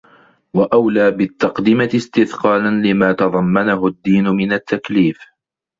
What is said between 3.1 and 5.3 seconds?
تَضَمَّنَهُ الدِّينُ مِنْ التَّكْلِيفِ